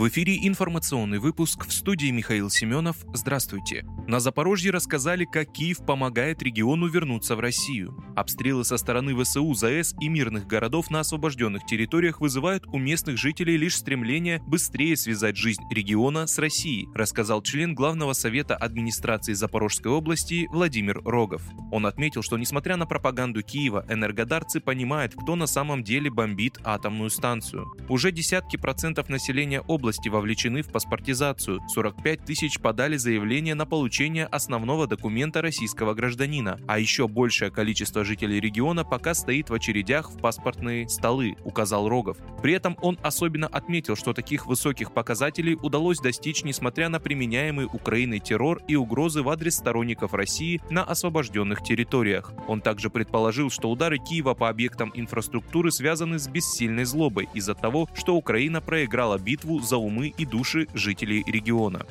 В 0.00 0.08
эфире 0.08 0.38
информационный 0.48 1.18
выпуск 1.18 1.66
в 1.66 1.72
студии 1.74 2.10
Михаил 2.10 2.48
Семенов. 2.48 2.96
Здравствуйте. 3.12 3.84
На 4.08 4.18
Запорожье 4.18 4.70
рассказали, 4.70 5.26
как 5.26 5.52
Киев 5.52 5.84
помогает 5.84 6.42
региону 6.42 6.86
вернуться 6.86 7.36
в 7.36 7.40
Россию. 7.40 8.02
Обстрелы 8.16 8.64
со 8.64 8.78
стороны 8.78 9.14
ВСУ, 9.14 9.52
ЗАЭС 9.52 9.94
и 10.00 10.08
мирных 10.08 10.46
городов 10.46 10.88
на 10.90 11.00
освобожденных 11.00 11.66
территориях 11.66 12.22
вызывают 12.22 12.66
у 12.68 12.78
местных 12.78 13.18
жителей 13.18 13.58
лишь 13.58 13.76
стремление 13.76 14.42
быстрее 14.46 14.96
связать 14.96 15.36
жизнь 15.36 15.62
региона 15.70 16.26
с 16.26 16.38
Россией, 16.38 16.88
рассказал 16.94 17.42
член 17.42 17.74
Главного 17.74 18.14
совета 18.14 18.56
администрации 18.56 19.34
Запорожской 19.34 19.92
области 19.92 20.48
Владимир 20.50 21.02
Рогов. 21.04 21.42
Он 21.70 21.84
отметил, 21.84 22.22
что 22.22 22.38
несмотря 22.38 22.78
на 22.78 22.86
пропаганду 22.86 23.42
Киева, 23.42 23.84
энергодарцы 23.90 24.60
понимают, 24.60 25.12
кто 25.14 25.36
на 25.36 25.46
самом 25.46 25.84
деле 25.84 26.10
бомбит 26.10 26.58
атомную 26.64 27.10
станцию. 27.10 27.66
Уже 27.90 28.12
десятки 28.12 28.56
процентов 28.56 29.10
населения 29.10 29.60
области 29.60 29.89
области 29.90 30.08
вовлечены 30.08 30.62
в 30.62 30.68
паспортизацию. 30.68 31.60
45 31.68 32.24
тысяч 32.24 32.60
подали 32.60 32.96
заявление 32.96 33.56
на 33.56 33.66
получение 33.66 34.26
основного 34.26 34.86
документа 34.86 35.42
российского 35.42 35.94
гражданина, 35.94 36.60
а 36.68 36.78
еще 36.78 37.08
большее 37.08 37.50
количество 37.50 38.04
жителей 38.04 38.38
региона 38.38 38.84
пока 38.84 39.14
стоит 39.14 39.50
в 39.50 39.54
очередях 39.54 40.12
в 40.12 40.18
паспортные 40.18 40.88
столы, 40.88 41.34
указал 41.44 41.88
Рогов. 41.88 42.18
При 42.40 42.52
этом 42.52 42.76
он 42.82 42.98
особенно 43.02 43.48
отметил, 43.48 43.96
что 43.96 44.12
таких 44.12 44.46
высоких 44.46 44.92
показателей 44.92 45.58
удалось 45.60 45.98
достичь 45.98 46.44
несмотря 46.44 46.88
на 46.88 47.00
применяемый 47.00 47.66
Украиной 47.66 48.20
террор 48.20 48.62
и 48.68 48.76
угрозы 48.76 49.22
в 49.22 49.28
адрес 49.28 49.56
сторонников 49.56 50.14
России 50.14 50.60
на 50.70 50.84
освобожденных 50.84 51.64
территориях. 51.64 52.32
Он 52.46 52.60
также 52.60 52.90
предположил, 52.90 53.50
что 53.50 53.68
удары 53.68 53.98
Киева 53.98 54.34
по 54.34 54.48
объектам 54.48 54.92
инфраструктуры 54.94 55.72
связаны 55.72 56.20
с 56.20 56.28
бессильной 56.28 56.84
злобой 56.84 57.28
из-за 57.34 57.56
того, 57.56 57.88
что 57.94 58.14
Украина 58.14 58.60
проиграла 58.60 59.18
битву 59.18 59.58
за 59.58 59.79
умы 59.80 60.14
и 60.16 60.24
души 60.24 60.68
жителей 60.74 61.24
региона. 61.26 61.84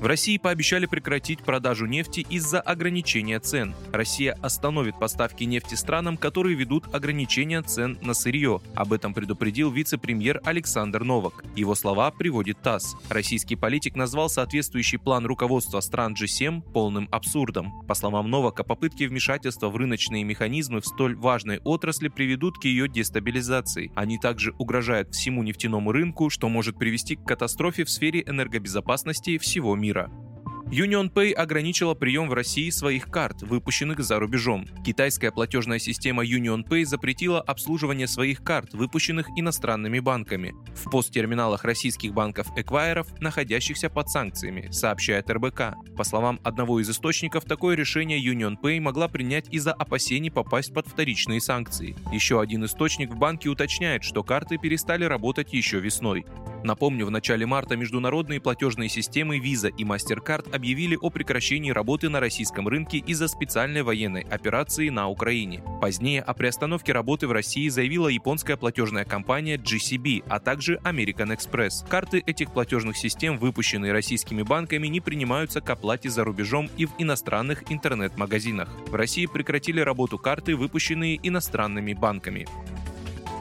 В 0.00 0.04
России 0.04 0.36
пообещали 0.36 0.84
прекратить 0.84 1.40
продажу 1.40 1.86
нефти 1.86 2.24
из-за 2.28 2.60
ограничения 2.60 3.40
цен. 3.40 3.74
Россия 3.92 4.36
остановит 4.42 4.98
поставки 4.98 5.44
нефти 5.44 5.74
странам, 5.74 6.18
которые 6.18 6.54
ведут 6.54 6.94
ограничения 6.94 7.62
цен 7.62 7.98
на 8.02 8.12
сырье. 8.12 8.60
Об 8.74 8.92
этом 8.92 9.14
предупредил 9.14 9.70
вице-премьер 9.70 10.42
Александр 10.44 11.02
Новак. 11.02 11.44
Его 11.56 11.74
слова 11.74 12.10
приводит 12.10 12.60
ТАСС. 12.60 12.94
Российский 13.08 13.56
политик 13.56 13.96
назвал 13.96 14.28
соответствующий 14.28 14.98
план 14.98 15.24
руководства 15.24 15.80
стран 15.80 16.14
G7 16.14 16.60
полным 16.72 17.08
абсурдом. 17.10 17.82
По 17.88 17.94
словам 17.94 18.30
Новака, 18.30 18.64
попытки 18.64 19.04
вмешательства 19.04 19.70
в 19.70 19.76
рыночные 19.76 20.24
механизмы 20.24 20.82
в 20.82 20.86
столь 20.86 21.16
важной 21.16 21.60
отрасли 21.64 22.08
приведут 22.08 22.58
к 22.58 22.64
ее 22.66 22.86
дестабилизации. 22.86 23.90
Они 23.94 24.18
также 24.18 24.52
угрожают 24.58 25.14
всему 25.14 25.42
нефтяному 25.42 25.90
рынку, 25.90 26.28
что 26.28 26.50
может 26.50 26.78
привести 26.78 27.16
к 27.16 27.24
катастрофе 27.24 27.84
в 27.84 27.90
сфере 27.90 28.22
энергобезопасности 28.26 29.38
всего 29.38 29.74
мира 29.74 29.85
мира. 29.86 30.10
UnionPay 30.72 31.32
ограничила 31.32 31.94
прием 31.94 32.28
в 32.28 32.34
России 32.34 32.70
своих 32.70 33.06
карт, 33.06 33.42
выпущенных 33.42 34.00
за 34.00 34.18
рубежом. 34.18 34.66
Китайская 34.84 35.30
платежная 35.30 35.78
система 35.78 36.24
UnionPay 36.24 36.84
запретила 36.84 37.40
обслуживание 37.40 38.08
своих 38.08 38.42
карт, 38.42 38.74
выпущенных 38.74 39.28
иностранными 39.36 40.00
банками, 40.00 40.56
в 40.74 40.90
посттерминалах 40.90 41.62
российских 41.62 42.12
банков-эквайеров, 42.14 43.06
находящихся 43.20 43.88
под 43.88 44.08
санкциями, 44.08 44.68
сообщает 44.72 45.30
РБК. 45.30 45.76
По 45.96 46.02
словам 46.02 46.40
одного 46.42 46.80
из 46.80 46.90
источников, 46.90 47.44
такое 47.44 47.76
решение 47.76 48.18
UnionPay 48.18 48.80
могла 48.80 49.06
принять 49.06 49.46
из-за 49.54 49.72
опасений 49.72 50.32
попасть 50.32 50.74
под 50.74 50.88
вторичные 50.88 51.40
санкции. 51.40 51.94
Еще 52.12 52.40
один 52.40 52.64
источник 52.64 53.12
в 53.12 53.16
банке 53.16 53.50
уточняет, 53.50 54.02
что 54.02 54.24
карты 54.24 54.58
перестали 54.58 55.04
работать 55.04 55.52
еще 55.52 55.78
весной. 55.78 56.26
Напомню, 56.64 57.06
в 57.06 57.10
начале 57.10 57.46
марта 57.46 57.76
международные 57.76 58.40
платежные 58.40 58.88
системы 58.88 59.38
Visa 59.38 59.72
и 59.76 59.84
MasterCard 59.84 60.54
объявили 60.54 60.98
о 61.00 61.10
прекращении 61.10 61.70
работы 61.70 62.08
на 62.08 62.20
российском 62.20 62.66
рынке 62.68 62.98
из-за 62.98 63.28
специальной 63.28 63.82
военной 63.82 64.22
операции 64.22 64.88
на 64.88 65.08
Украине. 65.08 65.62
Позднее 65.80 66.22
о 66.22 66.34
приостановке 66.34 66.92
работы 66.92 67.28
в 67.28 67.32
России 67.32 67.68
заявила 67.68 68.08
японская 68.08 68.56
платежная 68.56 69.04
компания 69.04 69.56
GCB, 69.56 70.24
а 70.28 70.40
также 70.40 70.76
American 70.84 71.36
Express. 71.36 71.86
Карты 71.88 72.22
этих 72.26 72.52
платежных 72.52 72.96
систем, 72.96 73.38
выпущенные 73.38 73.92
российскими 73.92 74.42
банками, 74.42 74.88
не 74.88 75.00
принимаются 75.00 75.60
к 75.60 75.70
оплате 75.70 76.10
за 76.10 76.24
рубежом 76.24 76.68
и 76.76 76.86
в 76.86 76.90
иностранных 76.98 77.70
интернет-магазинах. 77.70 78.68
В 78.88 78.94
России 78.94 79.26
прекратили 79.26 79.80
работу 79.80 80.18
карты, 80.18 80.56
выпущенные 80.56 81.18
иностранными 81.22 81.92
банками. 81.92 82.46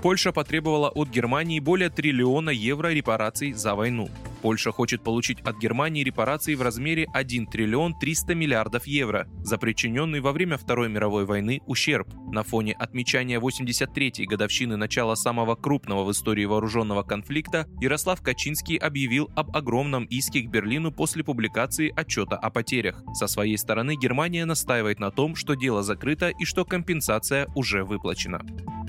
Польша 0.05 0.31
потребовала 0.31 0.89
от 0.89 1.09
Германии 1.09 1.59
более 1.59 1.89
триллиона 1.89 2.51
евро 2.51 2.89
репараций 2.89 3.53
за 3.53 3.73
войну. 3.73 4.07
Польша 4.43 4.71
хочет 4.71 5.01
получить 5.01 5.41
от 5.41 5.57
Германии 5.57 6.03
репарации 6.03 6.53
в 6.53 6.61
размере 6.61 7.07
1 7.11 7.47
триллион 7.47 7.97
300 7.97 8.35
миллиардов 8.35 8.85
евро 8.85 9.27
за 9.39 9.57
причиненный 9.57 10.19
во 10.19 10.31
время 10.31 10.59
Второй 10.59 10.89
мировой 10.89 11.25
войны 11.25 11.59
ущерб. 11.65 12.07
На 12.31 12.43
фоне 12.43 12.73
отмечания 12.73 13.39
83-й 13.39 14.27
годовщины 14.27 14.77
начала 14.77 15.15
самого 15.15 15.55
крупного 15.55 16.03
в 16.03 16.11
истории 16.11 16.45
вооруженного 16.45 17.01
конфликта 17.01 17.65
Ярослав 17.81 18.21
Качинский 18.21 18.77
объявил 18.77 19.31
об 19.35 19.57
огромном 19.57 20.05
иске 20.05 20.41
к 20.41 20.51
Берлину 20.51 20.91
после 20.91 21.23
публикации 21.23 21.91
отчета 21.95 22.35
о 22.35 22.51
потерях. 22.51 23.01
Со 23.15 23.25
своей 23.25 23.57
стороны 23.57 23.95
Германия 23.95 24.45
настаивает 24.45 24.99
на 24.99 25.09
том, 25.09 25.35
что 25.35 25.55
дело 25.55 25.81
закрыто 25.81 26.29
и 26.29 26.45
что 26.45 26.63
компенсация 26.63 27.47
уже 27.55 27.83
выплачена. 27.83 28.45